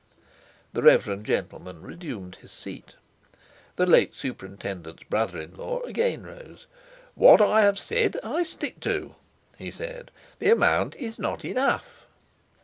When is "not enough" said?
11.19-12.07